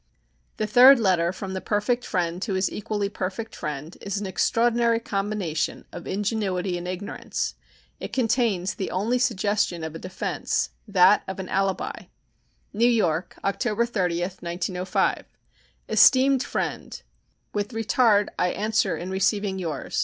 The 0.57 0.65
third 0.65 0.99
letter 0.99 1.31
from 1.31 1.53
the 1.53 1.61
perfect 1.61 2.03
friend 2.07 2.41
to 2.41 2.55
his 2.55 2.71
equally 2.71 3.07
perfect 3.07 3.55
friend 3.55 3.95
is 4.01 4.17
an 4.19 4.25
extraordinary 4.25 4.99
combination 4.99 5.85
of 5.91 6.07
ingenuity 6.07 6.75
and 6.75 6.87
ignorance. 6.87 7.53
It 7.99 8.11
contains 8.11 8.73
the 8.73 8.89
only 8.89 9.19
suggestion 9.19 9.83
of 9.83 9.93
a 9.93 9.99
defence 9.99 10.71
that 10.87 11.21
of 11.27 11.39
an 11.39 11.49
alibi. 11.49 12.05
NEW 12.73 12.89
YORK, 12.89 13.37
October 13.43 13.85
30, 13.85 14.21
1905. 14.21 15.25
ESTEEMED 15.87 16.41
FRIEND: 16.43 17.03
With 17.53 17.71
retard 17.73 18.29
I 18.39 18.47
answer 18.47 18.97
in 18.97 19.11
receiving 19.11 19.59
yours. 19.59 19.99